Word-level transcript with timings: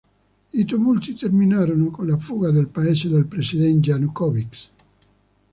I 0.51 0.65
tumulti 0.65 1.13
terminarono 1.15 1.91
con 1.91 2.07
la 2.07 2.17
fuga 2.17 2.49
dal 2.49 2.69
paese 2.69 3.07
del 3.07 3.27
presidente 3.27 3.91
Janukovyč. 3.91 4.71